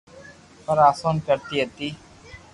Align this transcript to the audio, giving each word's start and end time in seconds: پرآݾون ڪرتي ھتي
پرآݾون 0.65 1.15
ڪرتي 1.25 1.55
ھتي 1.65 1.89